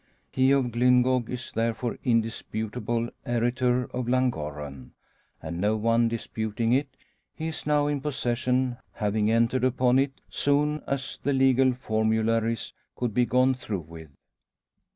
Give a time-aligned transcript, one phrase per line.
[0.31, 4.93] He of Glyngog is therefore indisputable heritor of Llangorren;
[5.43, 6.89] and no one disputing it,
[7.35, 13.13] he is now in possession, having entered upon it soon as the legal formularies could
[13.13, 14.09] be gone through with.